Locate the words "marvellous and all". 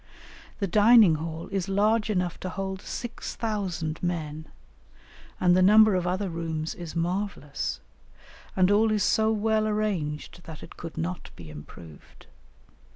6.95-8.91